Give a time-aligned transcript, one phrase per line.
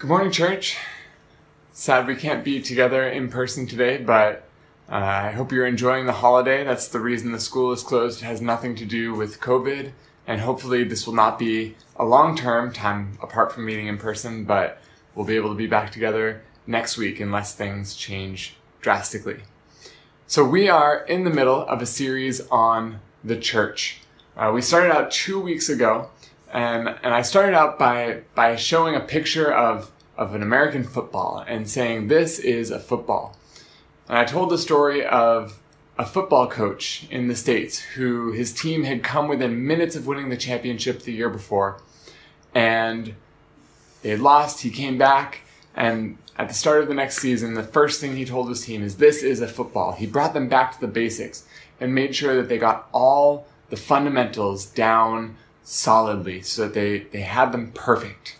[0.00, 0.78] Good morning, church.
[1.72, 4.48] Sad we can't be together in person today, but
[4.90, 6.64] uh, I hope you're enjoying the holiday.
[6.64, 8.22] That's the reason the school is closed.
[8.22, 9.92] It has nothing to do with COVID,
[10.26, 14.46] and hopefully, this will not be a long term time apart from meeting in person,
[14.46, 14.80] but
[15.14, 19.40] we'll be able to be back together next week unless things change drastically.
[20.26, 24.00] So, we are in the middle of a series on the church.
[24.34, 26.08] Uh, we started out two weeks ago
[26.52, 31.44] and and I started out by by showing a picture of of an American football
[31.46, 33.36] and saying this is a football.
[34.08, 35.60] And I told the story of
[35.98, 40.28] a football coach in the states who his team had come within minutes of winning
[40.28, 41.80] the championship the year before,
[42.54, 43.14] and
[44.02, 44.62] they had lost.
[44.62, 45.42] He came back,
[45.74, 48.82] and at the start of the next season, the first thing he told his team
[48.82, 51.44] is, "This is a football." He brought them back to the basics
[51.78, 57.20] and made sure that they got all the fundamentals down solidly so that they, they
[57.20, 58.36] had them perfect.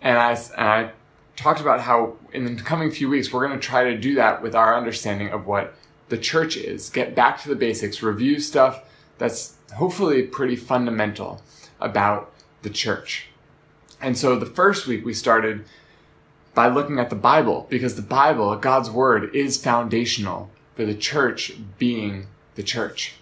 [0.00, 0.90] And I, and I
[1.36, 4.42] talked about how in the coming few weeks, we're going to try to do that
[4.42, 5.74] with our understanding of what
[6.08, 8.82] the church is, get back to the basics, review stuff
[9.18, 11.42] that's hopefully pretty fundamental
[11.80, 13.28] about the church.
[14.00, 15.64] And so the first week we started
[16.54, 21.52] by looking at the Bible because the Bible, God's word, is foundational for the church
[21.78, 23.14] being the church.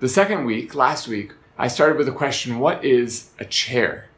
[0.00, 4.08] The second week, last week, I started with the question, what is a chair?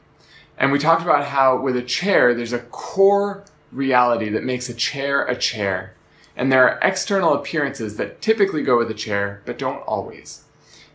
[0.58, 4.74] And we talked about how with a chair, there's a core reality that makes a
[4.74, 5.94] chair a chair.
[6.36, 10.44] And there are external appearances that typically go with a chair, but don't always.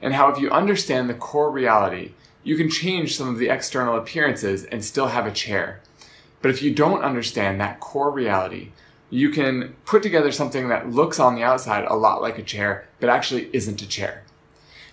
[0.03, 2.11] And how if you understand the core reality,
[2.43, 5.81] you can change some of the external appearances and still have a chair.
[6.43, 8.69] But if you don't understand that core reality,
[9.09, 12.87] you can put together something that looks on the outside a lot like a chair,
[12.99, 14.24] but actually isn't a chair.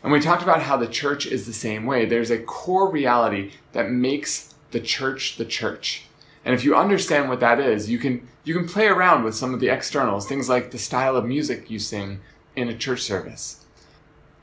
[0.03, 2.05] And we talked about how the church is the same way.
[2.05, 6.07] There's a core reality that makes the church the church.
[6.45, 9.55] And if you understand what that is, you can you can play around with some
[9.55, 12.21] of the externals, things like the style of music you sing
[12.57, 13.65] in a church service.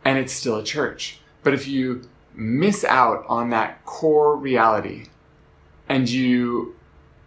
[0.05, 1.19] And it's still a church.
[1.43, 5.07] But if you miss out on that core reality
[5.89, 6.75] and you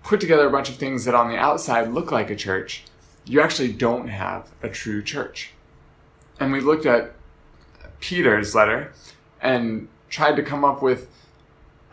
[0.03, 2.85] put together a bunch of things that on the outside look like a church,
[3.27, 5.51] you actually don't have a true church.
[6.41, 7.12] And we looked at
[8.03, 8.93] Peter's letter
[9.41, 11.09] and tried to come up with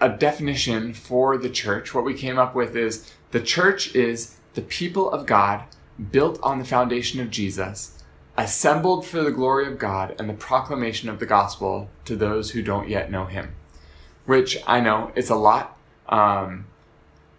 [0.01, 1.93] a definition for the church.
[1.93, 5.63] What we came up with is the church is the people of God
[6.11, 8.03] built on the foundation of Jesus,
[8.37, 12.61] assembled for the glory of God and the proclamation of the gospel to those who
[12.61, 13.53] don't yet know him.
[14.25, 15.77] Which I know it's a lot.
[16.07, 16.65] Um,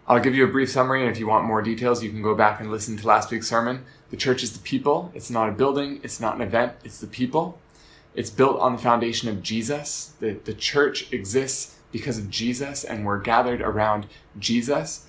[0.07, 2.35] I'll give you a brief summary, and if you want more details, you can go
[2.35, 3.85] back and listen to last week's sermon.
[4.09, 5.11] The church is the people.
[5.15, 5.99] It's not a building.
[6.03, 6.73] It's not an event.
[6.83, 7.59] It's the people.
[8.13, 10.13] It's built on the foundation of Jesus.
[10.19, 14.07] The, the church exists because of Jesus, and we're gathered around
[14.39, 15.07] Jesus.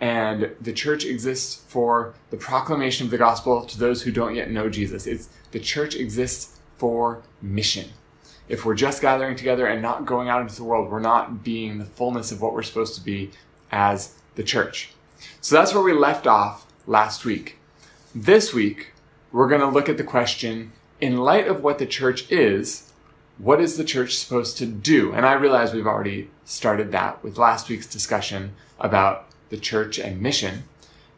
[0.00, 4.50] And the church exists for the proclamation of the gospel to those who don't yet
[4.50, 5.06] know Jesus.
[5.06, 7.90] It's, the church exists for mission.
[8.48, 11.78] If we're just gathering together and not going out into the world, we're not being
[11.78, 13.30] the fullness of what we're supposed to be
[13.72, 14.90] as the church.
[15.40, 17.58] So that's where we left off last week.
[18.14, 18.92] This week,
[19.32, 22.92] we're going to look at the question in light of what the church is,
[23.38, 25.12] what is the church supposed to do?
[25.12, 30.20] And I realize we've already started that with last week's discussion about the church and
[30.20, 30.64] mission.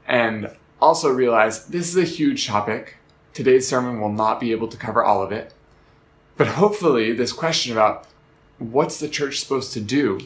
[0.06, 0.50] And
[0.81, 2.97] also realize this is a huge topic.
[3.34, 5.53] Today's sermon will not be able to cover all of it.
[6.37, 8.06] But hopefully this question about
[8.59, 10.21] what's the church supposed to do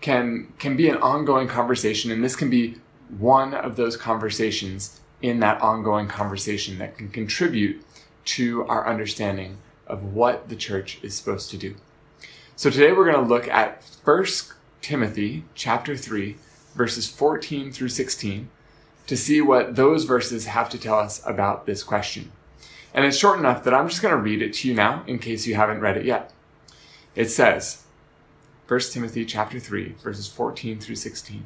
[0.00, 2.10] can, can be an ongoing conversation.
[2.10, 2.76] And this can be
[3.18, 7.84] one of those conversations in that ongoing conversation that can contribute
[8.24, 11.74] to our understanding of what the church is supposed to do.
[12.56, 14.24] So today we're going to look at 1
[14.80, 16.36] Timothy chapter 3
[16.74, 18.48] verses 14 through 16
[19.06, 22.30] to see what those verses have to tell us about this question.
[22.94, 25.18] And it's short enough that I'm just going to read it to you now in
[25.18, 26.32] case you haven't read it yet.
[27.14, 27.84] It says,
[28.68, 31.44] 1 Timothy chapter 3 verses 14 through 16.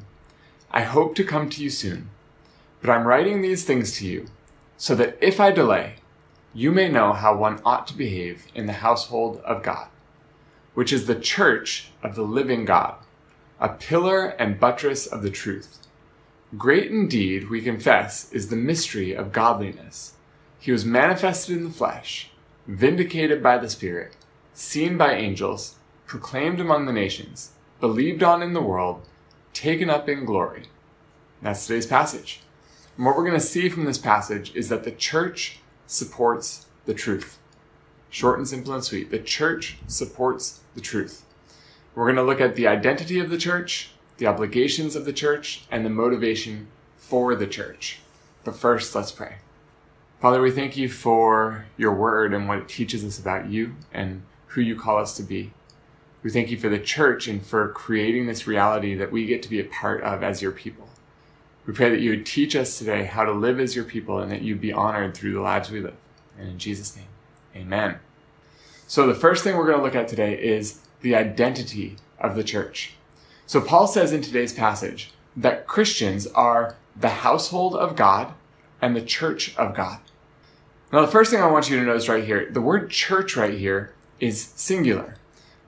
[0.71, 2.11] I hope to come to you soon,
[2.81, 4.27] but I'm writing these things to you
[4.77, 5.95] so that if I delay,
[6.57, 9.89] you may know how one ought to behave in the household of God,
[10.75, 12.95] which is the church of the living God,
[13.59, 15.79] a pillar and buttress of the truth.
[16.57, 20.15] Great indeed, we confess, is the mystery of godliness.
[20.61, 22.31] He was manifested in the flesh,
[22.69, 24.17] vindicated by the Spirit,
[24.53, 25.75] seen by angels,
[26.07, 29.05] proclaimed among the nations, believed on in the world,
[29.53, 30.67] taken up in glory.
[31.43, 32.43] That's today's passage.
[32.97, 36.95] And what we're going to see from this passage is that the church supports the
[36.95, 37.39] truth.
[38.11, 39.11] Short and simple and sweet.
[39.11, 41.25] The church supports the truth.
[41.95, 45.65] We're going to look at the identity of the church, the obligations of the church,
[45.71, 48.01] and the motivation for the church.
[48.45, 49.37] But first, let's pray.
[50.21, 54.23] Father, we thank you for your word and what it teaches us about you and
[54.49, 55.53] who you call us to be.
[56.23, 59.51] We thank you for the church and for creating this reality that we get to
[59.51, 60.89] be a part of as your people.
[61.67, 64.31] We pray that you would teach us today how to live as your people and
[64.31, 65.97] that you'd be honored through the lives we live.
[66.39, 67.07] And in Jesus' name,
[67.57, 68.01] amen.
[68.87, 72.45] So the first thing we're going to look at today is the identity of the
[72.45, 72.95] church.
[73.47, 78.35] So Paul says in today's passage that Christians are the household of God
[78.81, 79.99] and the church of God.
[80.93, 83.59] Now, the first thing I want you to notice right here, the word church right
[83.59, 85.17] here is singular.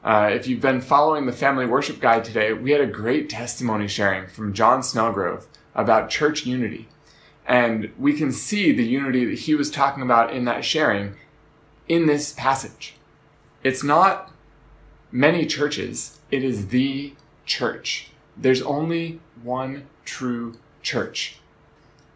[0.04, 3.88] Uh, if you've been following the family worship guide today, we had a great testimony
[3.88, 5.46] sharing from John Snellgrove
[5.76, 6.88] about church unity.
[7.46, 11.14] And we can see the unity that he was talking about in that sharing
[11.86, 12.96] in this passage.
[13.62, 14.32] It's not
[15.12, 17.14] many churches, it is the
[17.44, 18.10] church.
[18.36, 21.38] There's only one true church.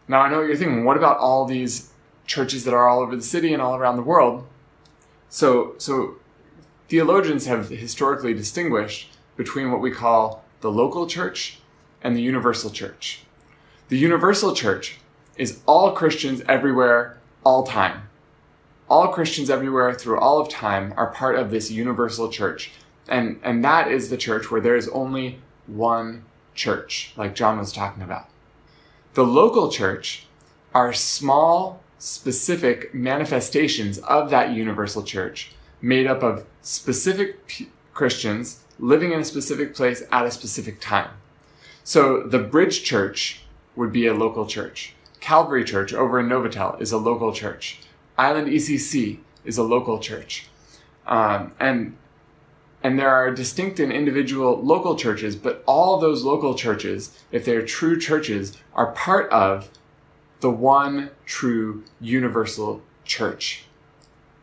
[0.09, 1.93] Now, I know what you're thinking, what about all these
[2.27, 4.47] churches that are all over the city and all around the world?
[5.29, 6.17] So, so
[6.89, 11.61] theologians have historically distinguished between what we call the local church
[12.03, 13.25] and the universal church.
[13.91, 14.99] The universal church
[15.37, 18.03] is all Christians everywhere, all time.
[18.89, 22.71] All Christians everywhere through all of time are part of this universal church.
[23.09, 27.73] And, and that is the church where there is only one church, like John was
[27.73, 28.29] talking about.
[29.15, 30.27] The local church
[30.73, 35.51] are small, specific manifestations of that universal church
[35.83, 41.11] made up of specific p- Christians living in a specific place at a specific time.
[41.83, 43.41] So the Bridge Church
[43.81, 44.93] would be a local church.
[45.21, 47.81] Calvary Church over in Novotel is a local church.
[48.19, 50.47] Island ECC is a local church.
[51.07, 51.97] Um, and
[52.83, 57.65] and there are distinct and individual local churches, but all those local churches, if they're
[57.65, 59.71] true churches, are part of
[60.41, 63.65] the one true universal church.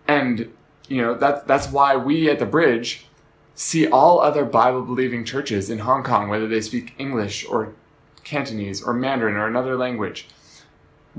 [0.08, 0.52] And,
[0.88, 3.08] you know, that, that's why we at the bridge
[3.56, 7.74] see all other Bible believing churches in Hong Kong, whether they speak English or
[8.28, 10.28] Cantonese or Mandarin or another language.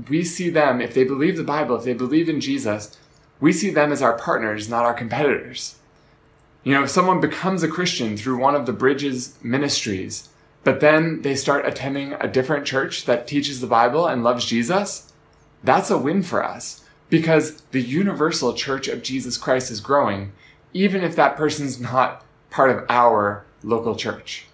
[0.07, 2.97] We see them, if they believe the Bible, if they believe in Jesus,
[3.39, 5.75] we see them as our partners, not our competitors.
[6.63, 10.29] You know, if someone becomes a Christian through one of the Bridges ministries,
[10.63, 15.11] but then they start attending a different church that teaches the Bible and loves Jesus,
[15.63, 20.31] that's a win for us because the universal church of Jesus Christ is growing,
[20.73, 24.45] even if that person's not part of our local church.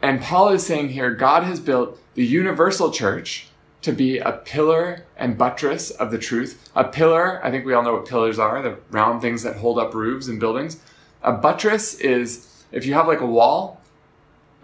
[0.00, 3.48] And Paul is saying here, God has built the universal church
[3.82, 6.70] to be a pillar and buttress of the truth.
[6.74, 9.78] A pillar, I think we all know what pillars are, the round things that hold
[9.78, 10.80] up roofs and buildings.
[11.22, 13.80] A buttress is if you have like a wall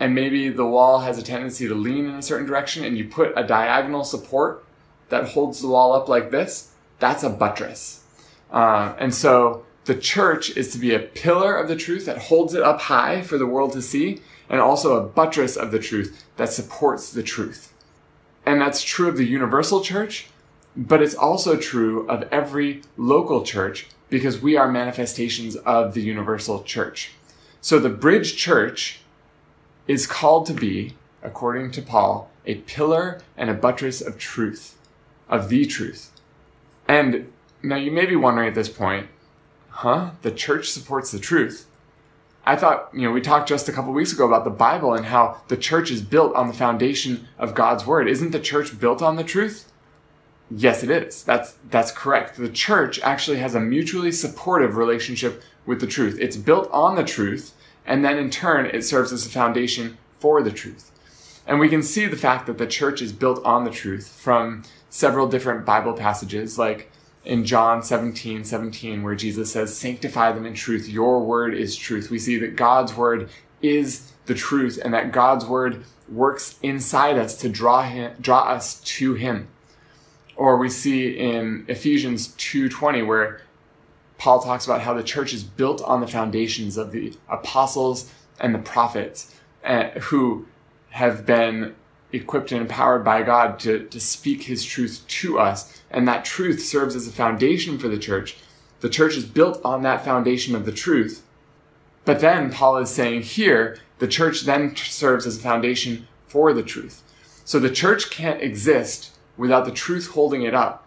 [0.01, 3.09] and maybe the wall has a tendency to lean in a certain direction and you
[3.09, 4.65] put a diagonal support
[5.09, 8.03] that holds the wall up like this, that's a buttress.
[8.51, 12.55] Uh, and so the church is to be a pillar of the truth that holds
[12.55, 16.25] it up high for the world to see and also a buttress of the truth
[16.37, 17.73] that supports the truth.
[18.47, 20.29] And that's true of the universal church,
[20.77, 26.63] but it's also true of every local church because we are manifestations of the universal
[26.63, 27.13] church.
[27.61, 29.01] So the bridge church
[29.87, 34.77] is called to be, according to Paul, a pillar and a buttress of truth,
[35.29, 36.11] of the truth.
[36.87, 39.09] And now you may be wondering at this point,
[39.71, 40.11] huh?
[40.23, 41.67] The church supports the truth.
[42.47, 45.07] I thought, you know, we talked just a couple weeks ago about the Bible and
[45.07, 48.07] how the church is built on the foundation of God's word.
[48.07, 49.73] Isn't the church built on the truth?
[50.51, 51.25] Yes, it is.
[51.25, 52.37] That's, that's correct.
[52.37, 56.19] The church actually has a mutually supportive relationship with the truth.
[56.21, 57.55] It's built on the truth,
[57.87, 60.91] and then in turn, it serves as a foundation for the truth.
[61.47, 64.65] And we can see the fact that the church is built on the truth from
[64.91, 66.91] several different Bible passages, like
[67.25, 70.89] in John 17, 17, where Jesus says, Sanctify them in truth.
[70.89, 72.11] Your word is truth.
[72.11, 73.31] We see that God's word
[73.63, 78.81] is the truth and that God's word works inside us to draw him, draw us
[78.81, 79.49] to him.
[80.37, 83.41] Or we see in Ephesians 2:20 where
[84.19, 88.55] Paul talks about how the church is built on the foundations of the apostles and
[88.55, 90.47] the prophets uh, who
[90.91, 91.75] have been
[92.15, 95.83] equipped and empowered by God to, to speak his truth to us.
[95.91, 98.37] And that truth serves as a foundation for the church.
[98.81, 101.23] The church is built on that foundation of the truth.
[102.05, 106.63] But then Paul is saying here, the church then serves as a foundation for the
[106.63, 107.03] truth.
[107.45, 110.87] So the church can't exist without the truth holding it up.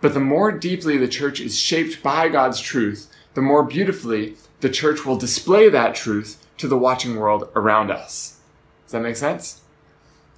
[0.00, 4.68] But the more deeply the church is shaped by God's truth, the more beautifully the
[4.68, 8.38] church will display that truth to the watching world around us.
[8.84, 9.61] Does Does that make sense?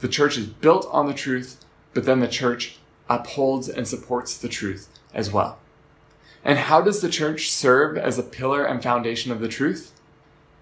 [0.04, 2.76] The church is built on the truth, but then the church
[3.08, 5.58] upholds and supports the truth as well.
[6.44, 9.92] And how does the church serve as a pillar and foundation of the truth?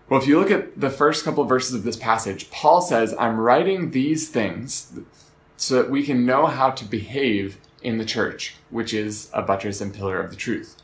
[0.09, 3.17] Well, if you look at the first couple of verses of this passage, Paul says,
[3.19, 4.93] I'm writing these things
[5.57, 9.81] so that we can know how to behave in the church, which is a buttress
[9.81, 10.77] and pillar of the truth.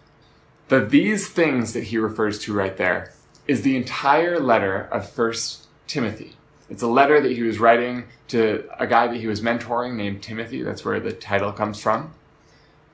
[0.67, 3.13] The these things that he refers to right there
[3.47, 6.38] is the entire letter of First Timothy.
[6.71, 10.23] It's a letter that he was writing to a guy that he was mentoring named
[10.23, 10.63] Timothy.
[10.63, 12.13] That's where the title comes from.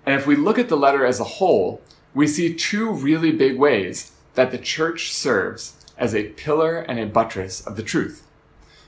[0.07, 1.81] And if we look at the letter as a whole,
[2.15, 7.07] we see two really big ways that the church serves as a pillar and a
[7.07, 8.27] buttress of the truth.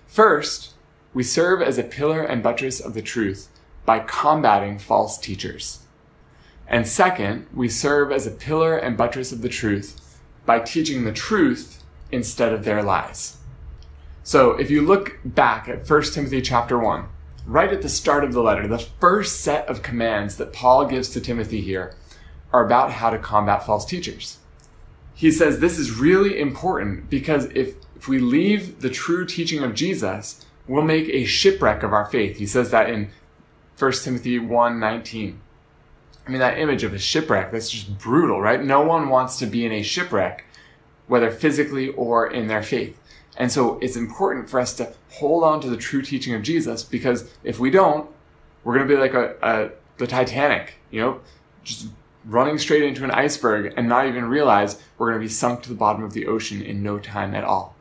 [0.06, 0.74] First,
[1.12, 3.48] we serve as a pillar and buttress of the truth
[3.84, 5.80] by combating false teachers.
[6.68, 11.12] And second, we serve as a pillar and buttress of the truth by teaching the
[11.12, 13.38] truth instead of their lies.
[14.26, 17.06] So if you look back at 1 Timothy chapter 1,
[17.46, 21.10] right at the start of the letter, the first set of commands that Paul gives
[21.10, 21.94] to Timothy here
[22.52, 24.38] are about how to combat false teachers.
[25.14, 29.76] He says this is really important because if, if we leave the true teaching of
[29.76, 32.38] Jesus, we'll make a shipwreck of our faith.
[32.38, 33.12] He says that in
[33.78, 35.40] 1 Timothy 1 19.
[36.26, 38.60] I mean, that image of a shipwreck, that's just brutal, right?
[38.60, 40.44] No one wants to be in a shipwreck,
[41.06, 42.98] whether physically or in their faith.
[43.36, 46.82] And so it's important for us to hold on to the true teaching of Jesus
[46.82, 48.08] because if we don't,
[48.64, 51.20] we're going to be like a, a, the Titanic, you know,
[51.62, 51.88] just
[52.24, 55.68] running straight into an iceberg and not even realize we're going to be sunk to
[55.68, 57.76] the bottom of the ocean in no time at all.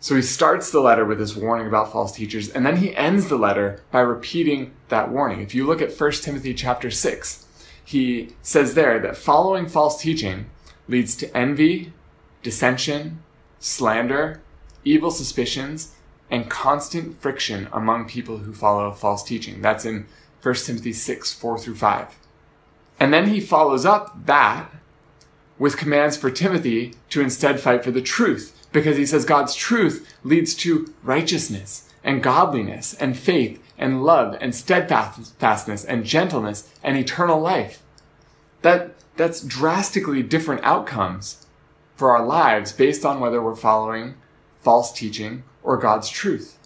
[0.00, 3.28] So he starts the letter with this warning about false teachers, and then he ends
[3.28, 5.40] the letter by repeating that warning.
[5.40, 7.46] If you look at 1 Timothy chapter 6,
[7.84, 10.46] he says there that following false teaching
[10.86, 11.92] leads to envy,
[12.42, 13.22] dissension,
[13.58, 14.40] slander,
[14.84, 15.94] evil suspicions,
[16.30, 19.62] and constant friction among people who follow false teaching.
[19.62, 20.06] That's in
[20.42, 22.18] 1 Timothy 6, 4 through 5.
[23.00, 24.70] And then he follows up that
[25.58, 30.06] with commands for Timothy to instead fight for the truth, because he says God's truth
[30.22, 37.40] leads to righteousness and godliness and faith and love and steadfastness and gentleness and eternal
[37.40, 37.82] life.
[38.62, 41.46] That, that's drastically different outcomes
[41.98, 44.14] for our lives based on whether we're following
[44.60, 46.56] false teaching or God's truth.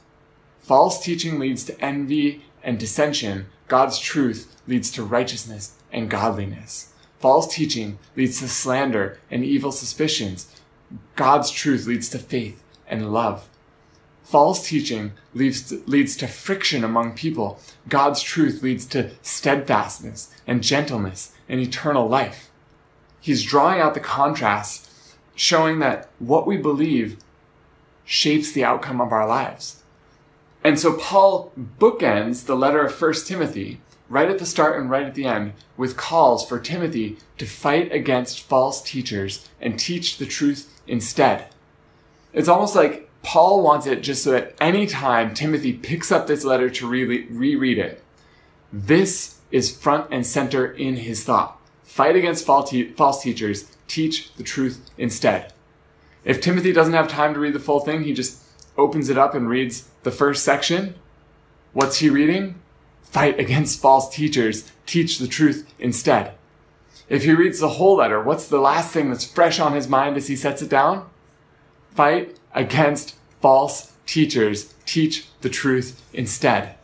[0.59, 3.47] False teaching leads to envy and dissension.
[3.67, 6.93] God's truth leads to righteousness and godliness.
[7.19, 10.55] False teaching leads to slander and evil suspicions.
[11.17, 13.49] God's truth leads to faith and love.
[14.23, 17.59] False teaching leads to, leads to friction among people.
[17.89, 22.51] God's truth leads to steadfastness and gentleness and eternal life.
[23.19, 24.91] He's drawing out the contrast,
[25.35, 27.17] showing that what we believe
[28.05, 29.83] shapes the outcome of our lives.
[30.65, 35.07] And so Paul bookends the letter of 1 Timothy right at the start and right
[35.07, 40.27] at the end with calls for Timothy to fight against false teachers and teach the
[40.27, 41.47] truth instead.
[42.33, 46.69] It's almost like Paul wants it just so that anytime Timothy picks up this letter
[46.71, 48.03] to re- reread it,
[48.73, 51.59] this is front and center in his thought.
[51.83, 55.53] Fight against false teachers, teach the truth instead.
[56.25, 58.43] If Timothy doesn't have time to read the full thing, he just
[58.79, 60.95] opens it up and reads the first section.
[61.75, 62.55] What's he reading?
[63.03, 66.33] Fight against false teachers, teach the truth instead.
[67.11, 70.17] If he reads the whole letter, what's the last thing that's fresh on his mind
[70.17, 71.11] as he sets it down?
[71.95, 74.73] Fight against false teachers.
[74.87, 76.77] Teach the truth instead.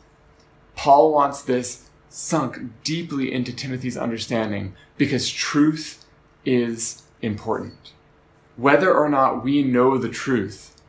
[0.77, 5.98] Paul wants this sunk deeply into Timothy's understanding because truth
[6.49, 7.93] is important.
[8.57, 10.81] Whether or not we know the truth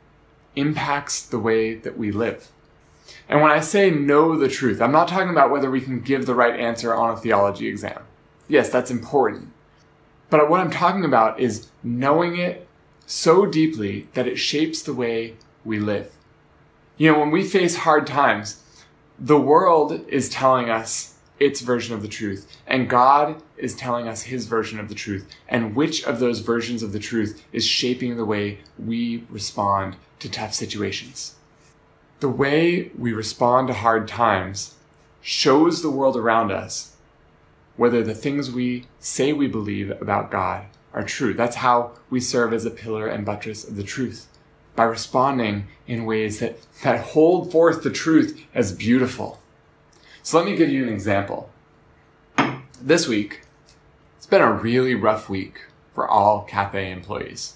[0.55, 2.49] impacts the way that we live.
[3.27, 6.25] And when I say know the truth, I'm not talking about whether we can give
[6.25, 8.03] the right answer on a theology exam.
[8.47, 9.51] Yes, that's important.
[10.29, 12.65] But what I'm talking about is knowing it
[13.05, 15.35] so deeply that it shapes the way
[15.65, 16.15] we live.
[16.97, 18.63] You know, when we face hard times,
[19.19, 24.23] the world is telling us its version of the truth, and God is telling us
[24.23, 25.29] his version of the truth.
[25.47, 30.29] And which of those versions of the truth is shaping the way we respond to
[30.29, 31.35] tough situations?
[32.19, 34.75] The way we respond to hard times
[35.21, 36.95] shows the world around us
[37.77, 41.33] whether the things we say we believe about God are true.
[41.33, 44.27] That's how we serve as a pillar and buttress of the truth
[44.75, 49.39] by responding in ways that, that hold forth the truth as beautiful.
[50.29, 51.49] So let me give you an example.
[52.79, 53.41] This week,
[54.15, 55.61] it's been a really rough week
[55.95, 57.55] for all Cathay employees.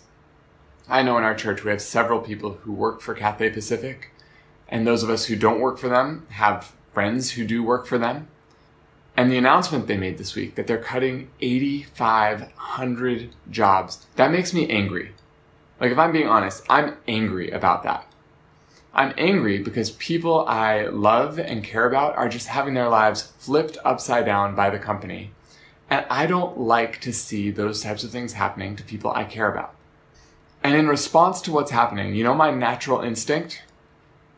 [0.90, 4.10] I know in our church we have several people who work for Cathay Pacific,
[4.68, 8.00] and those of us who don't work for them have friends who do work for
[8.00, 8.28] them.
[9.16, 14.68] And the announcement they made this week that they're cutting 8,500 jobs, that makes me
[14.68, 15.14] angry.
[15.80, 18.08] Like, if I'm being honest, I'm angry about that.
[18.96, 23.78] I'm angry because people I love and care about are just having their lives flipped
[23.84, 25.32] upside down by the company.
[25.90, 29.52] And I don't like to see those types of things happening to people I care
[29.52, 29.74] about.
[30.62, 33.64] And in response to what's happening, you know, my natural instinct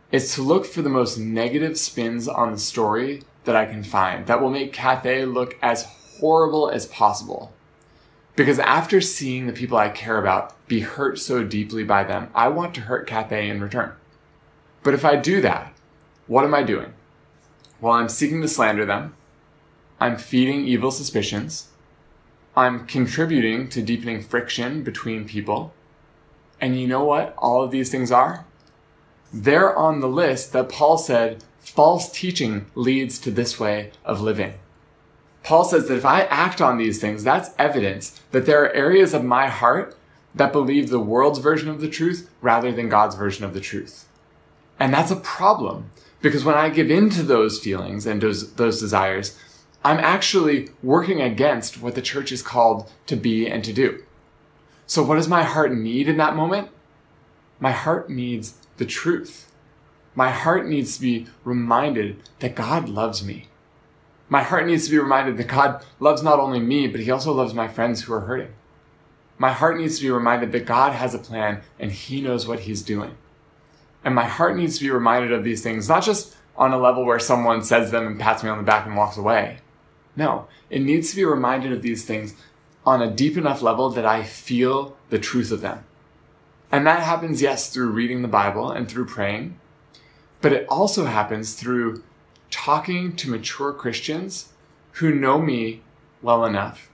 [0.09, 4.25] is to look for the most negative spins on the story that I can find
[4.27, 5.83] that will make Cathay look as
[6.19, 7.51] horrible as possible.
[8.37, 12.47] Because after seeing the people I care about be hurt so deeply by them, I
[12.47, 13.91] want to hurt Cathay in return.
[14.85, 15.73] But if I do that,
[16.27, 16.93] what am I doing?
[17.81, 19.15] Well, I'm seeking to slander them.
[19.99, 21.69] I'm feeding evil suspicions.
[22.55, 25.73] I'm contributing to deepening friction between people.
[26.61, 28.45] And you know what all of these things are?
[29.33, 34.53] They're on the list that Paul said false teaching leads to this way of living.
[35.41, 39.15] Paul says that if I act on these things, that's evidence that there are areas
[39.15, 39.97] of my heart
[40.35, 44.07] that believe the world's version of the truth rather than God's version of the truth.
[44.79, 45.91] And that's a problem
[46.21, 49.37] because when I give in to those feelings and those, those desires,
[49.83, 54.03] I'm actually working against what the church is called to be and to do.
[54.87, 56.69] So what does my heart need in that moment?
[57.59, 59.51] My heart needs the truth.
[60.13, 63.47] My heart needs to be reminded that God loves me.
[64.27, 67.31] My heart needs to be reminded that God loves not only me, but he also
[67.31, 68.53] loves my friends who are hurting.
[69.37, 72.61] My heart needs to be reminded that God has a plan and he knows what
[72.61, 73.17] he's doing.
[74.05, 77.03] And my heart needs to be reminded of these things, not just on a level
[77.03, 79.57] where someone says them and pats me on the back and walks away.
[80.15, 82.35] No, it needs to be reminded of these things
[82.85, 85.83] on a deep enough level that I feel the truth of them.
[86.71, 89.59] And that happens, yes, through reading the Bible and through praying,
[90.39, 92.03] but it also happens through
[92.51, 94.53] talking to mature Christians
[94.93, 95.81] who know me
[96.21, 96.89] well enough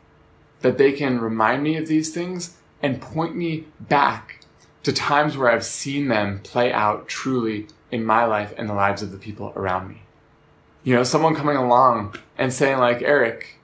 [0.61, 4.40] that they can remind me of these things and point me back
[4.83, 9.01] to times where I've seen them play out truly in my life and the lives
[9.01, 10.01] of the people around me.
[10.83, 13.59] You know, someone coming along and saying like, Eric,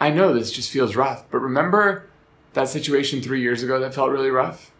[0.00, 2.08] I know this just feels rough, but remember
[2.54, 4.70] that situation three years ago that felt really rough?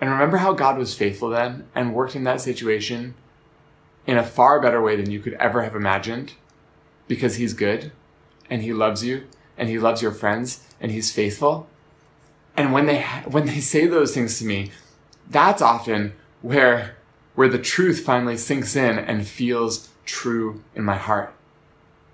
[0.00, 3.14] And remember how God was faithful then and worked in that situation
[4.06, 6.34] in a far better way than you could ever have imagined
[7.06, 7.92] because he's good
[8.48, 11.68] and he loves you and he loves your friends and he's faithful.
[12.56, 14.70] And when they, when they say those things to me,
[15.30, 16.12] that's often
[16.42, 16.96] where,
[17.34, 21.32] where the truth finally sinks in and feels true in my heart.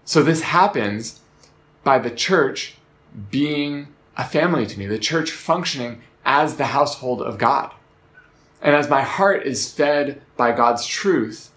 [0.05, 1.21] So this happens
[1.83, 2.77] by the church
[3.31, 7.73] being a family to me, the church functioning as the household of God.
[8.61, 11.51] And as my heart is fed by God's truth,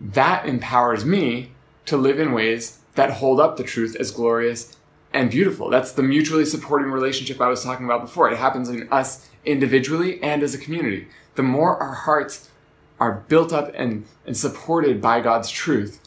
[0.00, 1.52] that empowers me
[1.86, 4.76] to live in ways that hold up the truth as glorious
[5.12, 5.70] and beautiful.
[5.70, 8.30] That's the mutually supporting relationship I was talking about before.
[8.30, 11.08] It happens in us individually and as a community.
[11.36, 12.50] The more our hearts
[12.98, 16.00] are built up and, and supported by God's truth,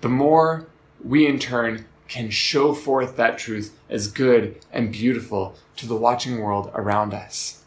[0.00, 0.66] the more
[1.02, 6.40] we in turn can show forth that truth as good and beautiful to the watching
[6.40, 7.62] world around us.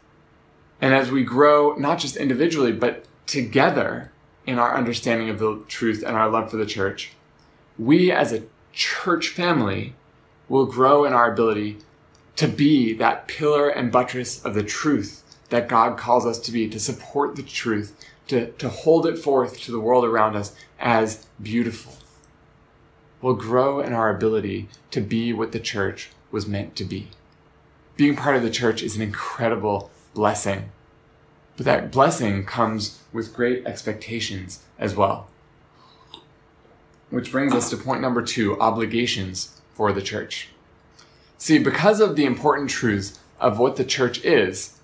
[0.79, 4.11] And as we grow, not just individually, but together
[4.47, 7.11] in our understanding of the truth and our love for the church,
[7.77, 8.43] we as a
[8.73, 9.93] church family
[10.49, 11.77] will grow in our ability
[12.35, 16.69] to be that pillar and buttress of the truth that God calls us to be,
[16.69, 17.95] to support the truth,
[18.27, 21.93] to, to hold it forth to the world around us as beautiful.
[23.21, 27.09] We'll grow in our ability to be what the church was meant to be.
[27.97, 30.71] Being part of the church is an incredible blessing.
[31.57, 35.27] But that blessing comes with great expectations as well.
[37.09, 40.47] Which brings us to point number two obligations for the church.
[41.41, 44.77] See, because of the important truths of what the church is,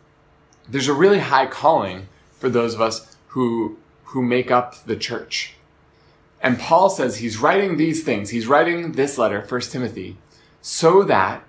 [0.68, 5.54] there's a really high calling for those of us who, who make up the church.
[6.42, 8.32] And Paul says he's writing these things.
[8.32, 10.18] He's writing this letter, 1 Timothy,
[10.60, 11.44] so that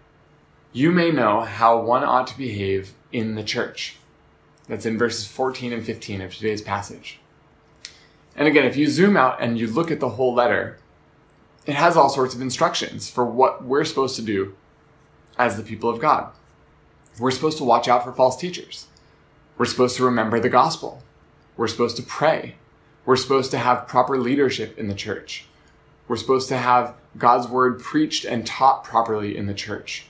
[0.74, 3.96] you may know how one ought to behave in the church.
[4.68, 7.18] That's in verses 14 and 15 of today's passage.
[8.36, 10.76] And again, if you zoom out and you look at the whole letter,
[11.64, 14.54] it has all sorts of instructions for what we're supposed to do
[15.38, 16.32] as the people of God.
[17.18, 18.86] We're supposed to watch out for false teachers.
[19.56, 21.02] We're supposed to remember the gospel.
[21.56, 22.54] We're supposed to pray.
[23.04, 25.46] We're supposed to have proper leadership in the church.
[26.06, 30.06] We're supposed to have God's word preached and taught properly in the church.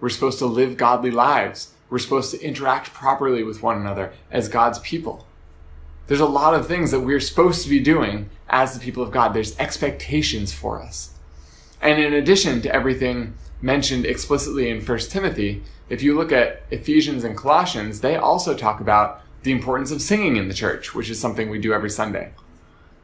[0.00, 1.72] We're supposed to live godly lives.
[1.90, 5.26] We're supposed to interact properly with one another as God's people.
[6.06, 9.10] There's a lot of things that we're supposed to be doing as the people of
[9.10, 9.34] God.
[9.34, 11.12] There's expectations for us.
[11.80, 17.24] And in addition to everything mentioned explicitly in 1 Timothy, if you look at Ephesians
[17.24, 21.20] and Colossians, they also talk about the importance of singing in the church, which is
[21.20, 22.32] something we do every Sunday.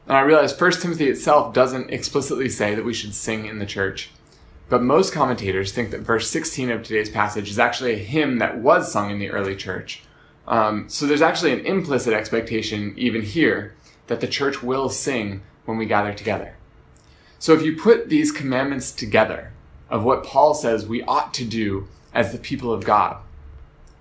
[0.07, 3.65] And I realize 1 Timothy itself doesn't explicitly say that we should sing in the
[3.65, 4.11] church,
[4.69, 8.57] but most commentators think that verse 16 of today's passage is actually a hymn that
[8.57, 10.03] was sung in the early church.
[10.47, 13.73] Um, so there's actually an implicit expectation, even here,
[14.07, 16.55] that the church will sing when we gather together.
[17.39, 19.51] So if you put these commandments together
[19.89, 23.17] of what Paul says we ought to do as the people of God,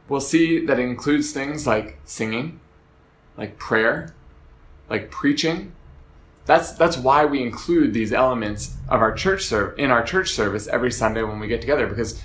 [0.08, 2.60] we'll see that it includes things like singing,
[3.36, 4.14] like prayer,
[4.88, 5.72] like preaching.
[6.46, 10.66] That's, that's why we include these elements of our church serve in our church service
[10.68, 12.22] every Sunday when we get together because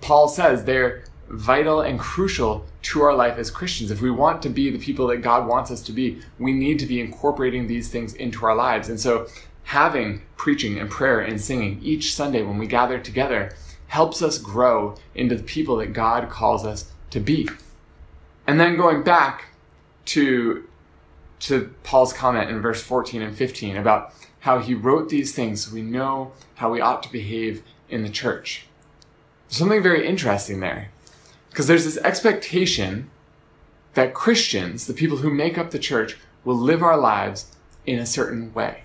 [0.00, 3.90] Paul says they're vital and crucial to our life as Christians.
[3.90, 6.78] If we want to be the people that God wants us to be, we need
[6.80, 8.88] to be incorporating these things into our lives.
[8.88, 9.26] And so
[9.64, 13.54] having preaching and prayer and singing each Sunday when we gather together
[13.88, 17.48] helps us grow into the people that God calls us to be.
[18.46, 19.46] And then going back
[20.06, 20.68] to
[21.40, 25.74] to Paul's comment in verse 14 and 15 about how he wrote these things so
[25.74, 28.66] we know how we ought to behave in the church.
[29.48, 30.90] Something very interesting there.
[31.50, 33.10] Because there's this expectation
[33.92, 37.54] that Christians, the people who make up the church, will live our lives
[37.86, 38.83] in a certain way.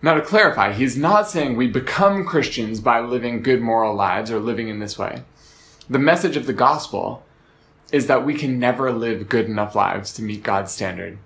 [0.00, 4.38] Now, to clarify, he's not saying we become Christians by living good moral lives or
[4.38, 5.22] living in this way.
[5.90, 7.24] The message of the gospel
[7.90, 11.18] is that we can never live good enough lives to meet God's standard,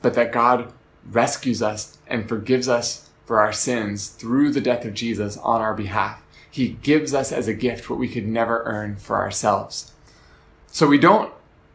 [0.00, 0.72] but that God
[1.10, 5.74] rescues us and forgives us for our sins through the death of Jesus on our
[5.74, 6.22] behalf.
[6.50, 9.92] He gives us as a gift what we could never earn for ourselves.
[10.68, 11.32] So we don't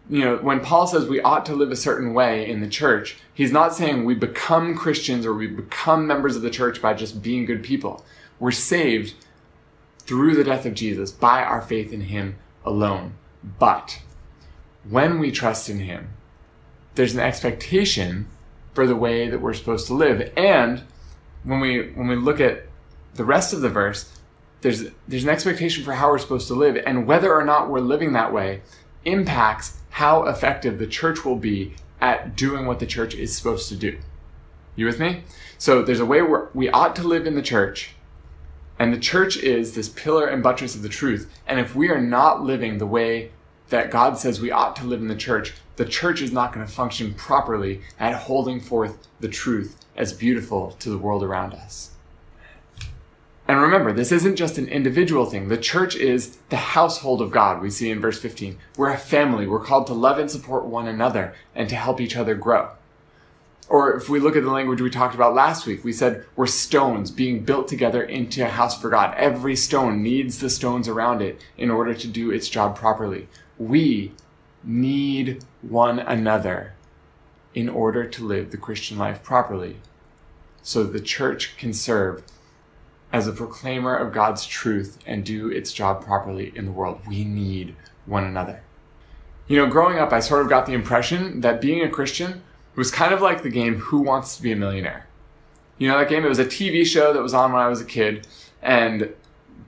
[0.10, 3.17] you know, when Paul says we ought to live a certain way in the church,
[3.32, 7.22] he's not saying we become Christians or we become members of the church by just
[7.22, 8.04] being good people.
[8.39, 9.13] We're saved
[10.00, 13.13] through the death of Jesus by our faith in him alone.
[13.60, 14.02] But
[14.89, 16.10] when we trust in him,
[16.95, 18.28] there's an expectation
[18.74, 20.34] for the way that we're supposed to live.
[20.36, 20.84] And
[21.43, 22.63] when we when we look at
[23.13, 24.12] the rest of the verse,
[24.62, 27.80] there's there's an expectation for how we're supposed to live and whether or not we're
[27.80, 28.62] living that way
[29.06, 33.75] impacts how effective the church will be at doing what the church is supposed to
[33.75, 33.97] do.
[34.75, 35.23] You with me?
[35.58, 37.91] So there's a way where we ought to live in the church,
[38.78, 41.30] and the church is this pillar and buttress of the truth.
[41.45, 43.32] And if we are not living the way
[43.67, 46.65] that God says we ought to live in the church, the church is not going
[46.65, 51.91] to function properly at holding forth the truth as beautiful to the world around us.
[53.49, 55.47] And remember, this isn't just an individual thing.
[55.47, 58.59] The church is the household of God, we see in verse 15.
[58.77, 59.47] We're a family.
[59.47, 62.69] We're called to love and support one another and to help each other grow.
[63.67, 66.45] Or if we look at the language we talked about last week, we said we're
[66.45, 69.15] stones being built together into a house for God.
[69.17, 73.27] Every stone needs the stones around it in order to do its job properly.
[73.57, 74.12] We
[74.63, 76.73] need one another
[77.55, 79.77] in order to live the Christian life properly
[80.62, 82.21] so the church can serve
[83.12, 87.02] as a proclaimer of God's truth and do its job properly in the world.
[87.08, 88.62] We need one another.
[89.48, 92.43] You know, growing up, I sort of got the impression that being a Christian
[92.76, 95.08] was kind of like the game Who Wants to Be a Millionaire?
[95.78, 97.82] You know, that game, it was a TV show that was on when I was
[97.82, 98.28] a kid,
[98.62, 99.13] and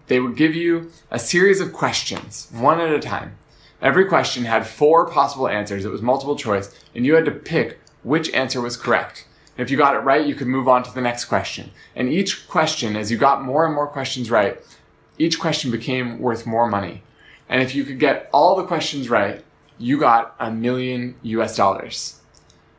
[0.07, 3.37] they would give you a series of questions, one at a time.
[3.81, 5.83] Every question had four possible answers.
[5.83, 9.25] It was multiple choice, and you had to pick which answer was correct.
[9.57, 11.71] If you got it right, you could move on to the next question.
[11.95, 14.59] And each question, as you got more and more questions right,
[15.17, 17.03] each question became worth more money.
[17.49, 19.43] And if you could get all the questions right,
[19.77, 22.21] you got a million US dollars.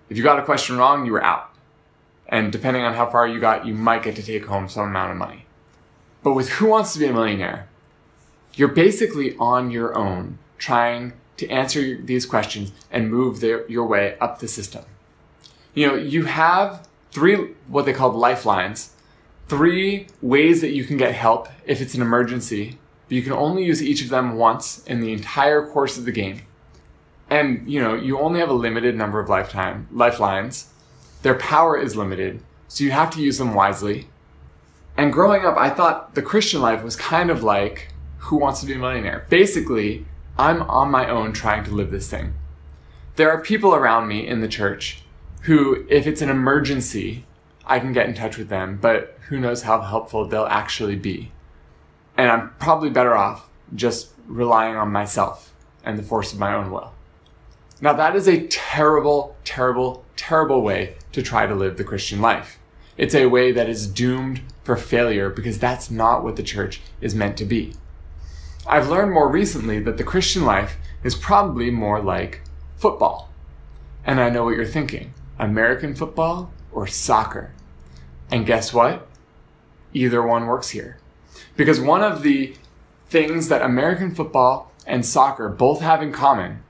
[0.09, 1.51] If you got a question wrong, you were out.
[2.27, 5.13] And depending on how far you got, you might get to take home some amount
[5.13, 5.47] of money.
[6.23, 7.69] But with Who Wants to Be a Millionaire,
[8.55, 14.17] you're basically on your own trying to answer these questions and move the, your way
[14.19, 14.85] up the system
[15.75, 18.93] you know, you have three, what they call lifelines,
[19.49, 23.65] three ways that you can get help if it's an emergency, but you can only
[23.65, 26.43] use each of them once in the entire course of the game.
[27.29, 30.69] And, you know, you only have a limited number of lifetime lifelines.
[31.23, 34.09] Their power is limited, so you have to use them wisely.
[34.97, 38.67] And growing up, I thought the Christian life was kind of like Who Wants to
[38.67, 39.27] Be a Millionaire?
[39.31, 40.05] Basically,
[40.37, 42.35] I'm on my own trying to live this thing.
[43.17, 45.02] There are people around me in the church
[45.43, 47.25] who, if it's an emergency,
[47.65, 51.33] I can get in touch with them, but who knows how helpful they'll actually be.
[52.17, 55.53] And I'm probably better off just relying on myself
[55.85, 56.93] and the force of my own will.
[57.81, 62.61] Now, that is a terrible, terrible terrible way to try to live the Christian life.
[62.97, 67.13] It's a way that is doomed for failure because that's not what the church is
[67.13, 67.75] meant to be.
[68.67, 72.43] I've learned more recently that the Christian life is probably more like
[72.77, 73.31] football.
[74.05, 77.53] And I know what you're thinking American football or soccer?
[78.31, 79.07] And guess what?
[79.93, 80.99] Either one works here.
[81.57, 82.55] Because one of the
[83.09, 86.63] things that American football and soccer both have in common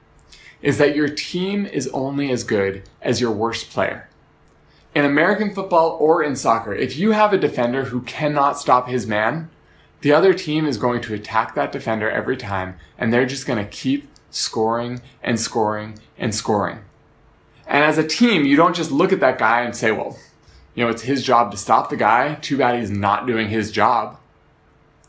[0.61, 4.09] is that your team is only as good as your worst player.
[4.95, 9.07] In American football or in soccer, if you have a defender who cannot stop his
[9.07, 9.51] man,
[10.03, 13.65] the other team is going to attack that defender every time and they're just going
[13.65, 16.81] to keep scoring and scoring and scoring.
[17.67, 20.19] And as a team, you don't just look at that guy and say, well,
[20.75, 22.35] you know, it's his job to stop the guy.
[22.37, 24.19] Too bad he's not doing his job.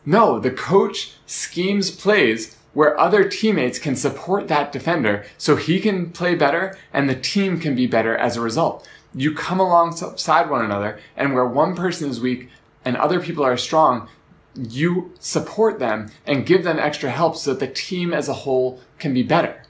[0.06, 6.10] No, the coach schemes plays where other teammates can support that defender so he can
[6.10, 8.88] play better and the team can be better as a result.
[9.14, 12.50] You come alongside one another and where one person is weak
[12.84, 14.10] and other people are strong,
[14.56, 18.82] you support them and give them extra help so that the team as a whole
[19.00, 19.64] can be better.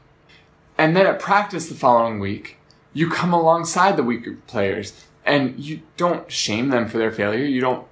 [0.78, 2.58] And then at practice the following week,
[2.94, 4.94] you come alongside the weaker players
[5.26, 7.46] and you don't shame them for their failure.
[7.46, 7.88] You don't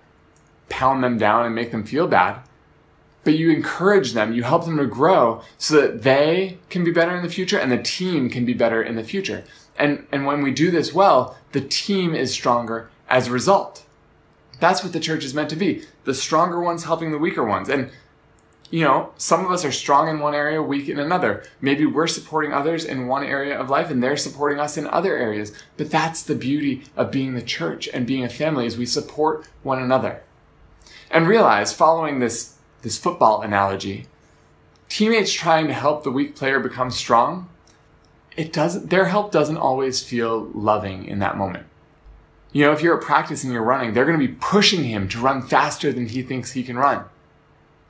[0.70, 2.42] pound them down and make them feel bad
[3.24, 7.16] but you encourage them, you help them to grow so that they can be better
[7.16, 9.44] in the future and the team can be better in the future.
[9.78, 13.86] And, and when we do this well, the team is stronger as a result.
[14.60, 15.84] That's what the church is meant to be.
[16.04, 17.70] The stronger ones helping the weaker ones.
[17.70, 17.92] And,
[18.72, 21.44] you know, some of us are strong in one area, weak in another.
[21.60, 25.18] Maybe we're supporting others in one area of life and they're supporting us in other
[25.18, 25.54] areas.
[25.76, 29.46] But that's the beauty of being the church and being a family is we support
[29.62, 30.24] one another.
[31.12, 34.08] And realize following this this football analogy,
[34.90, 37.48] teammates trying to help the weak player become strong,
[38.36, 41.68] it doesn't, their help doesn't always feel loving in that moment.
[42.52, 45.08] You know, if you're at practice and you're running, they're going to be pushing him
[45.10, 47.06] to run faster than he thinks he can run.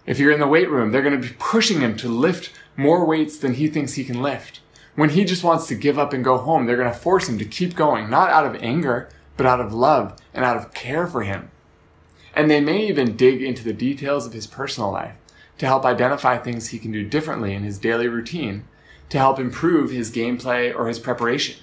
[0.06, 3.06] If you're in the weight room, they're going to be pushing him to lift more
[3.06, 4.60] weights than he thinks he can lift.
[4.96, 7.38] When he just wants to give up and go home, they're going to force him
[7.38, 11.08] to keep going, not out of anger, but out of love and out of care
[11.08, 11.52] for him.
[12.36, 15.16] And they may even dig into the details of his personal life
[15.58, 18.66] to help identify things he can do differently in his daily routine
[19.10, 21.58] to help improve his gameplay or his preparation.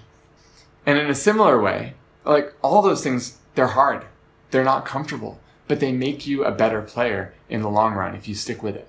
[0.86, 4.04] And in a similar way, like all those things, they're hard.
[4.50, 8.26] They're not comfortable, but they make you a better player in the long run if
[8.26, 8.88] you stick with it.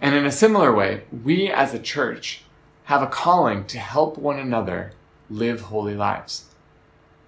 [0.00, 2.42] And in a similar way, we as a church
[2.84, 4.92] have a calling to help one another
[5.30, 6.44] live holy lives,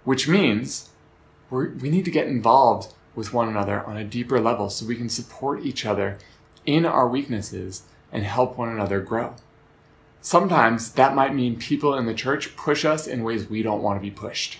[0.04, 0.90] which means
[1.50, 5.08] we need to get involved with one another on a deeper level so we can
[5.08, 6.18] support each other
[6.66, 9.34] in our weaknesses and help one another grow.
[10.20, 13.96] Sometimes that might mean people in the church push us in ways we don't want
[13.98, 14.58] to be pushed.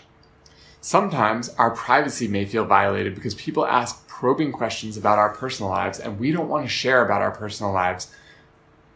[0.87, 5.99] Sometimes our privacy may feel violated because people ask probing questions about our personal lives
[5.99, 8.15] and we don't want to share about our personal lives.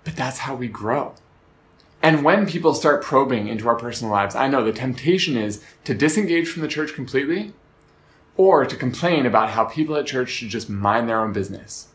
[0.05, 1.17] But that's how we grow.
[2.01, 5.93] And when people start probing into our personal lives, I know the temptation is to
[5.93, 7.55] disengage from the church completely
[8.37, 11.89] or to complain about how people at church should just mind their own business.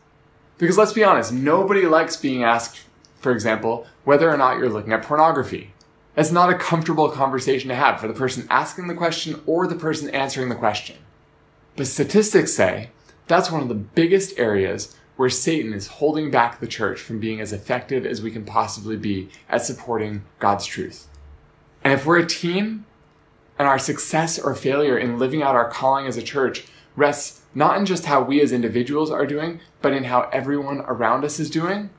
[0.58, 2.82] Because let's be honest, nobody likes being asked,
[3.18, 5.72] for example, whether or not you're looking at pornography.
[6.16, 9.76] That's not a comfortable conversation to have for the person asking the question or the
[9.76, 10.96] person answering the question.
[11.76, 12.90] But statistics say
[13.28, 17.40] that's one of the biggest areas where Satan is holding back the church from being
[17.40, 21.06] as effective as we can possibly be at supporting God's truth.
[21.84, 22.86] And if we're a team,
[23.58, 27.78] and our success or failure in living out our calling as a church rests not
[27.78, 31.50] in just how we as individuals are doing, but in how everyone around us is
[31.50, 31.90] doing,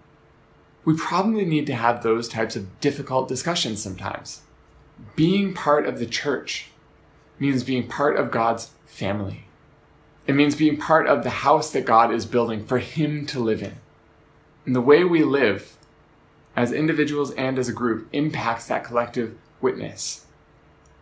[0.87, 4.43] we probably need to have those types of difficult discussions sometimes.
[5.17, 6.69] Being part of the church
[7.39, 9.47] means being part of God's family.
[10.27, 13.61] It means being part of the house that God is building for Him to live
[13.61, 13.73] in.
[14.65, 15.75] And the way we live
[16.55, 20.23] as individuals and as a group impacts that collective witness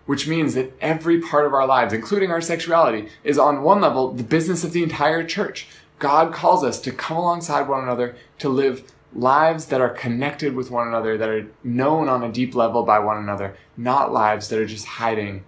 [0.08, 4.12] which means that every part of our lives, including our sexuality, is on one level
[4.12, 5.68] the business of the entire church.
[5.98, 8.84] God calls us to come alongside one another to live
[9.16, 13.00] lives that are connected with one another, that are known on a deep level by
[13.00, 15.44] one another, not lives that are just hiding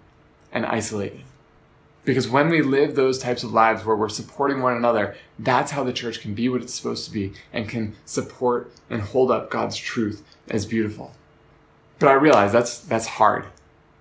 [0.50, 1.20] and isolated.
[2.04, 5.84] Because when we live those types of lives where we're supporting one another, that's how
[5.84, 9.50] the church can be what it's supposed to be and can support and hold up
[9.50, 11.12] God's truth as beautiful.
[11.98, 13.44] But I realize that's, that's hard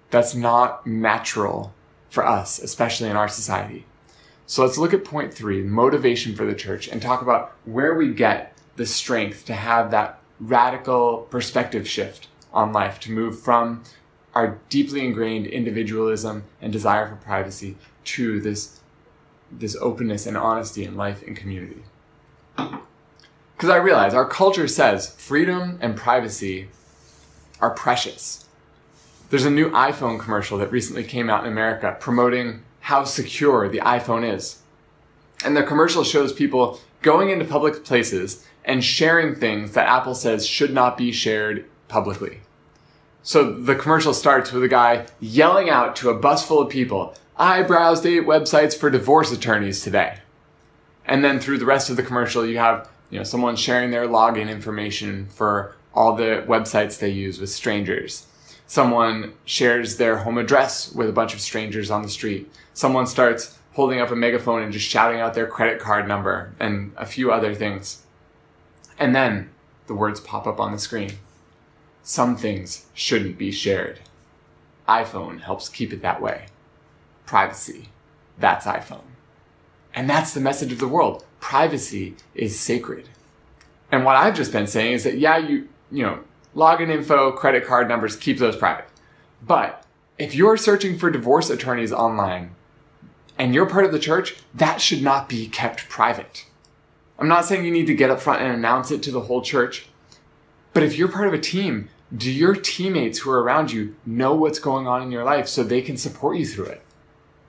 [0.09, 1.73] that's not natural
[2.09, 3.85] for us, especially in our society.
[4.45, 8.13] So let's look at point three, motivation for the church, and talk about where we
[8.13, 13.83] get the strength to have that radical perspective shift on life, to move from
[14.33, 18.79] our deeply ingrained individualism and desire for privacy to this,
[19.51, 21.81] this openness and honesty in life and community.
[22.55, 26.69] Because I realize our culture says freedom and privacy
[27.59, 28.45] are precious.
[29.29, 33.79] There's a new iPhone commercial that recently came out in America promoting how secure the
[33.79, 34.61] iPhone is.
[35.43, 40.45] And the commercial shows people going into public places and sharing things that Apple says
[40.45, 42.41] should not be shared publicly.
[43.23, 47.15] So the commercial starts with a guy yelling out to a bus full of people,
[47.37, 50.19] I browsed eight websites for divorce attorneys today.
[51.05, 54.07] And then through the rest of the commercial, you have, you know, someone sharing their
[54.07, 58.27] login information for all the websites they use with strangers.
[58.65, 62.51] Someone shares their home address with a bunch of strangers on the street.
[62.73, 66.91] Someone starts holding up a megaphone and just shouting out their credit card number and
[66.97, 68.03] a few other things.
[68.99, 69.49] And then
[69.87, 71.11] the words pop up on the screen
[72.07, 73.99] some things shouldn't be shared.
[74.87, 76.45] iPhone helps keep it that way.
[77.25, 77.89] Privacy,
[78.39, 79.11] that's iPhone.
[79.93, 81.25] And that's the message of the world.
[81.41, 83.09] Privacy is sacred.
[83.91, 86.19] And what I've just been saying is that, yeah, you, you know,
[86.55, 88.87] login info, credit card numbers, keep those private.
[89.45, 89.83] But
[90.17, 92.51] if you're searching for divorce attorneys online
[93.37, 96.45] and you're part of the church, that should not be kept private.
[97.19, 99.41] I'm not saying you need to get up front and announce it to the whole
[99.41, 99.87] church,
[100.73, 104.33] but if you're part of a team do your teammates who are around you know
[104.33, 106.81] what's going on in your life so they can support you through it?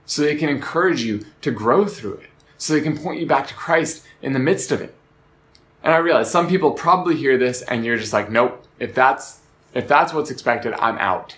[0.07, 2.31] So they can encourage you to grow through it.
[2.57, 4.95] So they can point you back to Christ in the midst of it.
[5.83, 9.41] And I realize some people probably hear this and you're just like, nope, if that's,
[9.75, 11.37] if that's what's expected, I'm out.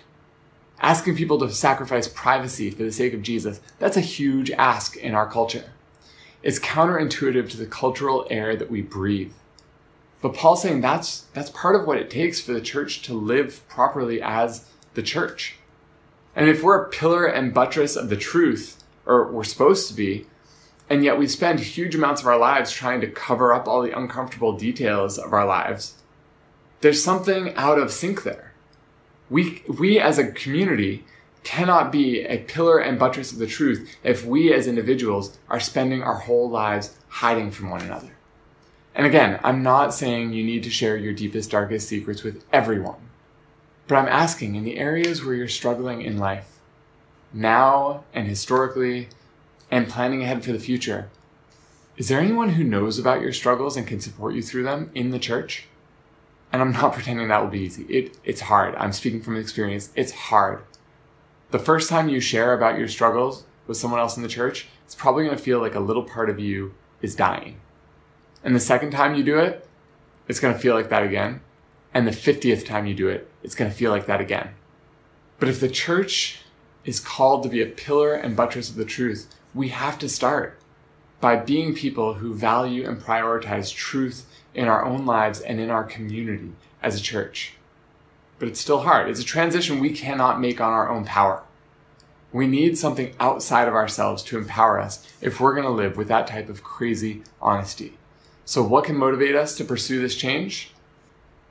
[0.79, 5.13] Asking people to sacrifice privacy for the sake of Jesus, that's a huge ask in
[5.13, 5.65] our culture.
[6.43, 9.33] It's counterintuitive to the cultural air that we breathe.
[10.21, 13.67] But Paul's saying that's, that's part of what it takes for the church to live
[13.67, 15.55] properly as the church.
[16.35, 20.27] And if we're a pillar and buttress of the truth, or we're supposed to be,
[20.89, 23.97] and yet we spend huge amounts of our lives trying to cover up all the
[23.97, 25.95] uncomfortable details of our lives,
[26.81, 28.53] there's something out of sync there.
[29.29, 31.05] We, we as a community
[31.43, 36.03] cannot be a pillar and buttress of the truth if we as individuals are spending
[36.03, 38.11] our whole lives hiding from one another.
[38.93, 43.09] And again, I'm not saying you need to share your deepest, darkest secrets with everyone.
[43.87, 46.59] But I'm asking in the areas where you're struggling in life,
[47.33, 49.09] now and historically,
[49.69, 51.09] and planning ahead for the future,
[51.97, 55.11] is there anyone who knows about your struggles and can support you through them in
[55.11, 55.65] the church?
[56.51, 57.83] And I'm not pretending that will be easy.
[57.83, 58.75] It, it's hard.
[58.75, 59.91] I'm speaking from experience.
[59.95, 60.63] It's hard.
[61.51, 64.95] The first time you share about your struggles with someone else in the church, it's
[64.95, 67.59] probably going to feel like a little part of you is dying.
[68.41, 69.67] And the second time you do it,
[70.29, 71.41] it's going to feel like that again.
[71.93, 74.51] And the 50th time you do it, it's going to feel like that again.
[75.39, 76.39] But if the church
[76.85, 80.57] is called to be a pillar and buttress of the truth, we have to start
[81.19, 85.83] by being people who value and prioritize truth in our own lives and in our
[85.83, 87.55] community as a church.
[88.41, 89.07] But it's still hard.
[89.07, 91.43] It's a transition we cannot make on our own power.
[92.33, 96.07] We need something outside of ourselves to empower us if we're going to live with
[96.07, 97.99] that type of crazy honesty.
[98.43, 100.71] So, what can motivate us to pursue this change?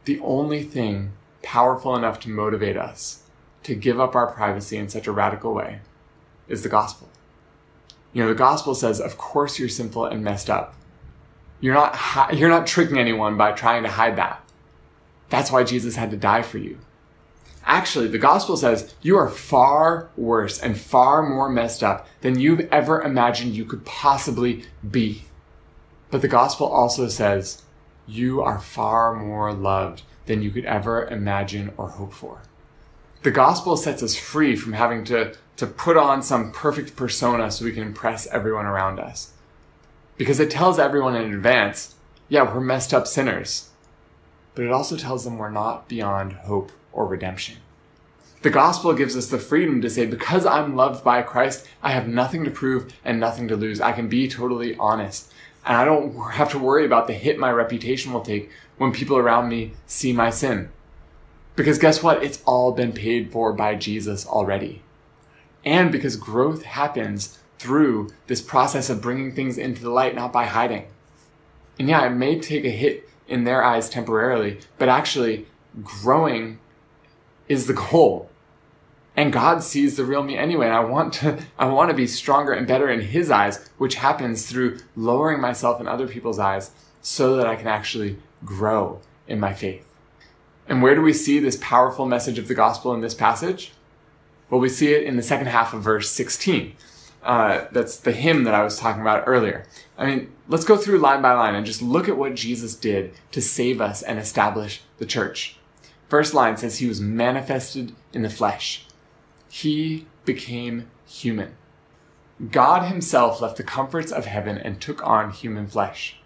[0.05, 1.13] The only thing
[1.45, 3.23] powerful enough to motivate us
[3.63, 5.83] to give up our privacy in such a radical way
[6.49, 7.09] is the gospel.
[8.13, 10.75] You know, the gospel says, of course you're sinful and messed up.
[11.61, 14.45] You're not, hi- you're not tricking anyone by trying to hide that.
[15.31, 16.79] That's why Jesus had to die for you.
[17.65, 22.69] Actually, the gospel says you are far worse and far more messed up than you've
[22.73, 25.25] ever imagined you could possibly be.
[26.11, 27.63] But the gospel also says
[28.07, 32.43] you are far more loved than you could ever imagine or hope for.
[33.23, 37.65] The gospel sets us free from having to, to put on some perfect persona so
[37.65, 39.33] we can impress everyone around us.
[40.17, 41.95] Because it tells everyone in advance,
[42.29, 43.70] yeah, we're messed up sinners.
[44.61, 47.57] But it also tells them we're not beyond hope or redemption.
[48.43, 52.07] The gospel gives us the freedom to say, because I'm loved by Christ, I have
[52.07, 53.81] nothing to prove and nothing to lose.
[53.81, 55.33] I can be totally honest.
[55.65, 59.17] And I don't have to worry about the hit my reputation will take when people
[59.17, 60.69] around me see my sin.
[61.57, 62.23] Because guess what?
[62.23, 64.83] It's all been paid for by Jesus already.
[65.65, 70.45] And because growth happens through this process of bringing things into the light, not by
[70.45, 70.85] hiding.
[71.79, 75.47] And yeah, it may take a hit in their eyes temporarily, but actually
[75.83, 76.59] growing
[77.49, 78.31] is the goal
[79.21, 80.67] and God sees the real me anyway.
[80.67, 83.97] And I want to, I want to be stronger and better in His eyes, which
[83.97, 86.71] happens through lowering myself in other people's eyes
[87.03, 89.87] so that I can actually grow in my faith.
[90.67, 93.73] And where do we see this powerful message of the gospel in this passage?
[94.49, 96.75] Well, we see it in the second half of verse 16.
[97.23, 99.67] Uh, that's the hymn that I was talking about earlier.
[99.99, 103.13] I mean, let's go through line by line and just look at what Jesus did
[103.33, 105.57] to save us and establish the church.
[106.09, 108.87] First line says he was manifested in the flesh.
[109.49, 111.57] He became human.
[112.51, 116.19] God himself left the comforts of heaven and took on human flesh.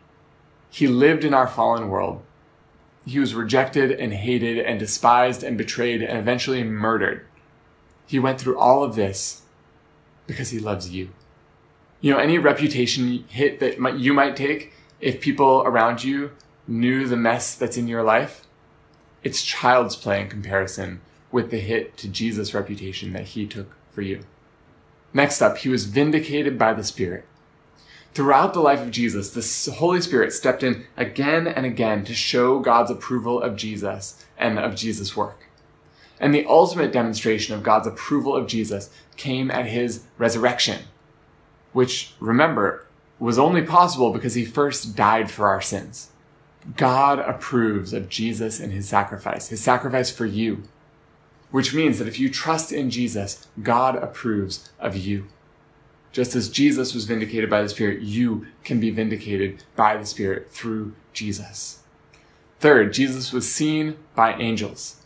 [0.70, 2.22] He lived in our fallen world.
[3.04, 7.26] He was rejected and hated and despised and betrayed and eventually murdered.
[8.06, 9.42] He went through all of this
[10.26, 11.10] because he loves you.
[12.00, 16.32] You know, any reputation hit that you might take if people around you
[16.66, 18.46] knew the mess that's in your life,
[19.22, 21.00] it's child's play in comparison
[21.32, 24.20] with the hit to Jesus' reputation that he took for you.
[25.12, 27.24] Next up, he was vindicated by the Spirit.
[28.14, 32.60] Throughout the life of Jesus, the Holy Spirit stepped in again and again to show
[32.60, 35.43] God's approval of Jesus and of Jesus' work.
[36.24, 40.84] And the ultimate demonstration of God's approval of Jesus came at his resurrection,
[41.74, 42.86] which, remember,
[43.18, 46.12] was only possible because he first died for our sins.
[46.78, 50.62] God approves of Jesus and his sacrifice, his sacrifice for you,
[51.50, 55.26] which means that if you trust in Jesus, God approves of you.
[56.10, 60.50] Just as Jesus was vindicated by the Spirit, you can be vindicated by the Spirit
[60.50, 61.80] through Jesus.
[62.60, 65.02] Third, Jesus was seen by angels.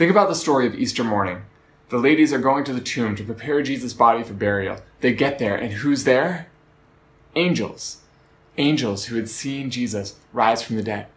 [0.00, 1.42] Think about the story of Easter morning.
[1.90, 4.78] The ladies are going to the tomb to prepare Jesus' body for burial.
[5.02, 6.48] They get there, and who's there?
[7.36, 7.98] Angels.
[8.56, 11.08] Angels who had seen Jesus rise from the dead.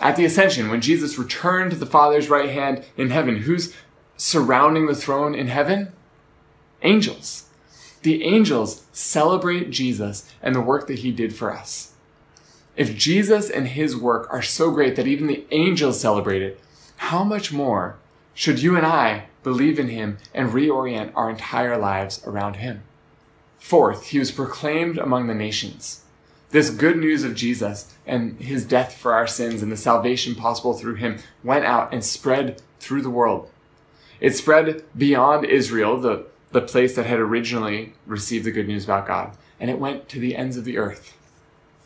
[0.00, 3.72] At the ascension, when Jesus returned to the Father's right hand in heaven, who's
[4.16, 5.92] surrounding the throne in heaven?
[6.82, 7.44] Angels.
[8.02, 11.92] The angels celebrate Jesus and the work that he did for us.
[12.76, 16.58] If Jesus and his work are so great that even the angels celebrate it,
[17.06, 17.96] how much more
[18.32, 22.84] should you and I believe in him and reorient our entire lives around him?
[23.58, 26.04] Fourth, he was proclaimed among the nations.
[26.50, 30.74] This good news of Jesus and his death for our sins and the salvation possible
[30.74, 33.50] through him went out and spread through the world.
[34.20, 39.08] It spread beyond Israel, the, the place that had originally received the good news about
[39.08, 41.18] God, and it went to the ends of the earth.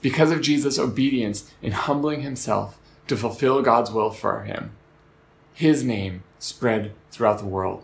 [0.03, 4.73] Because of Jesus' obedience in humbling himself to fulfill God's will for him,
[5.57, 7.83] his name spread throughout the world.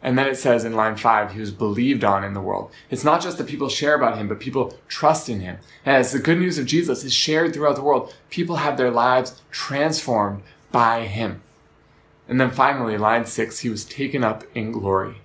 [0.00, 2.70] And then it says in line five, he was believed on in the world.
[2.90, 5.58] It's not just that people share about him, but people trust in him.
[5.84, 9.42] As the good news of Jesus is shared throughout the world, people have their lives
[9.50, 11.42] transformed by him.
[12.28, 15.16] And then finally, line six, he was taken up in glory.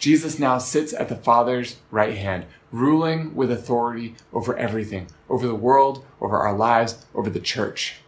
[0.00, 5.54] Jesus now sits at the Father's right hand, ruling with authority over everything, over the
[5.54, 8.01] world, over our lives, over the church.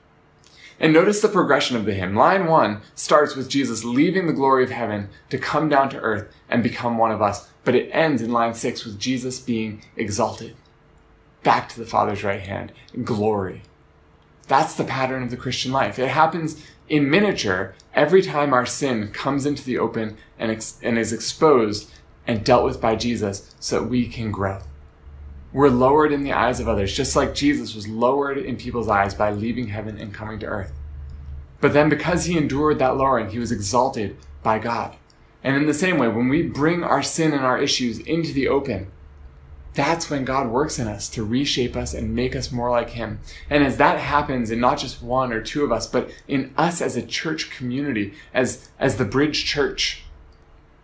[0.81, 2.15] And notice the progression of the hymn.
[2.15, 6.33] Line one starts with Jesus leaving the glory of heaven to come down to earth
[6.49, 7.49] and become one of us.
[7.65, 10.57] But it ends in line six with Jesus being exalted
[11.45, 12.73] back to the Father's right hand
[13.05, 13.63] glory.
[14.49, 15.99] That's the pattern of the Christian life.
[15.99, 20.99] It happens in miniature every time our sin comes into the open and, ex- and
[20.99, 21.91] is exposed
[22.27, 24.61] and dealt with by Jesus so that we can grow.
[25.55, 29.15] We're lowered in the eyes of others, just like Jesus was lowered in people's eyes
[29.15, 30.73] by leaving heaven and coming to earth.
[31.61, 34.97] But then, because he endured that lowering, he was exalted by God.
[35.45, 38.49] And in the same way, when we bring our sin and our issues into the
[38.49, 38.89] open,
[39.75, 43.21] that's when God works in us to reshape us and make us more like Him.
[43.49, 46.81] And as that happens in not just one or two of us, but in us
[46.81, 50.04] as a church community, as, as the bridge church,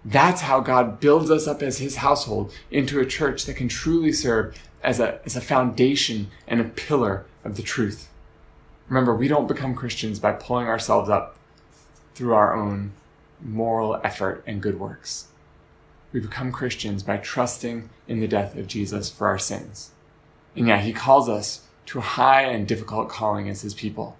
[0.05, 4.13] that's how God builds us up as his household into a church that can truly
[4.13, 8.09] serve as a, as a foundation and a pillar of the truth.
[8.89, 11.37] Remember, we don't become Christians by pulling ourselves up
[12.15, 12.93] through our own
[13.41, 15.29] moral effort and good works.
[16.13, 19.93] We become Christians by trusting in the death of Jesus for our sins.
[20.57, 24.17] And yet he calls us to a high and difficult calling as his people.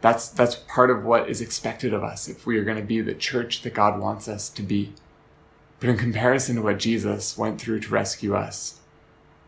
[0.00, 3.00] That's, that's part of what is expected of us if we are going to be
[3.00, 4.92] the church that God wants us to be.
[5.78, 8.80] But in comparison to what Jesus went through to rescue us,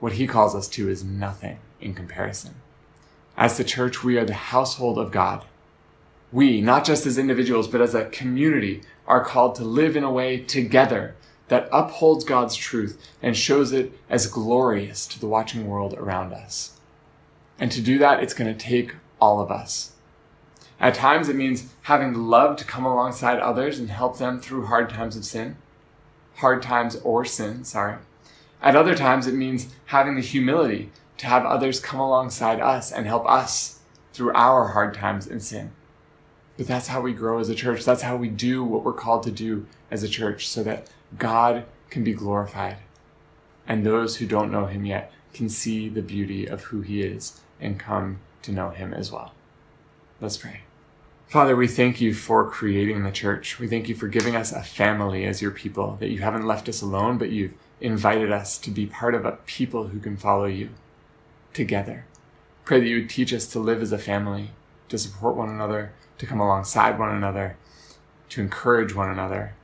[0.00, 2.56] what he calls us to is nothing in comparison.
[3.36, 5.44] As the church, we are the household of God.
[6.32, 10.12] We, not just as individuals, but as a community, are called to live in a
[10.12, 11.14] way together
[11.48, 16.78] that upholds God's truth and shows it as glorious to the watching world around us.
[17.58, 19.92] And to do that, it's going to take all of us.
[20.82, 24.66] At times, it means having the love to come alongside others and help them through
[24.66, 25.56] hard times of sin.
[26.38, 27.98] Hard times or sin, sorry.
[28.60, 33.06] At other times, it means having the humility to have others come alongside us and
[33.06, 33.78] help us
[34.12, 35.70] through our hard times in sin.
[36.56, 37.84] But that's how we grow as a church.
[37.84, 41.64] That's how we do what we're called to do as a church so that God
[41.90, 42.78] can be glorified.
[43.68, 47.40] And those who don't know him yet can see the beauty of who he is
[47.60, 49.32] and come to know him as well.
[50.20, 50.62] Let's pray.
[51.32, 53.58] Father, we thank you for creating the church.
[53.58, 56.68] We thank you for giving us a family as your people, that you haven't left
[56.68, 60.44] us alone, but you've invited us to be part of a people who can follow
[60.44, 60.68] you
[61.54, 62.04] together.
[62.66, 64.50] Pray that you would teach us to live as a family,
[64.90, 67.56] to support one another, to come alongside one another,
[68.28, 69.54] to encourage one another,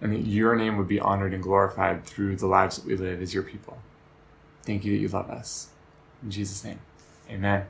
[0.00, 3.20] and that your name would be honored and glorified through the lives that we live
[3.20, 3.76] as your people.
[4.62, 5.68] Thank you that you love us.
[6.22, 6.80] In Jesus' name,
[7.28, 7.66] amen.